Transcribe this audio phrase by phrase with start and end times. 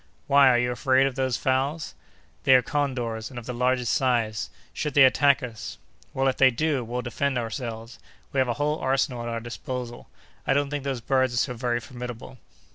[0.25, 1.93] "Why, are you afraid of those fowls?"
[2.43, 4.49] "They are condors, and of the largest size.
[4.73, 5.77] Should they attack us—"
[6.11, 7.99] "Well, if they do, we'll defend ourselves.
[8.33, 10.09] We have a whole arsenal at our disposal.
[10.47, 12.39] I don't think those birds are so very formidable."